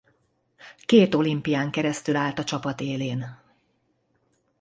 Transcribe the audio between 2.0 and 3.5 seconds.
állt a csapat élén.